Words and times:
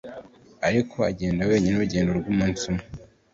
Ariko 0.67 0.95
agenda 1.09 1.41
wenyine 1.49 1.73
urugendo 1.77 2.11
rw 2.19 2.25
umunsi 2.33 2.61
umwe 2.71 2.83